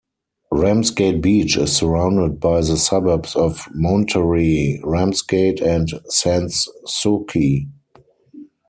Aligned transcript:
Ramsgate 0.51 1.21
Beach 1.21 1.57
is 1.57 1.75
surrounded 1.77 2.39
by 2.39 2.61
the 2.61 2.75
suburbs 2.75 3.35
of 3.35 3.67
Monterey, 3.71 4.81
Ramsgate 4.83 5.61
and 5.61 5.89
Sans 6.09 6.67
Souci. 6.87 7.67